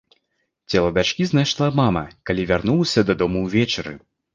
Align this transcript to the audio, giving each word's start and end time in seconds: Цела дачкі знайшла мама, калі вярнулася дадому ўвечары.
Цела 0.71 0.89
дачкі 0.95 1.29
знайшла 1.33 1.69
мама, 1.83 2.03
калі 2.31 2.49
вярнулася 2.57 3.09
дадому 3.15 3.49
ўвечары. 3.49 4.01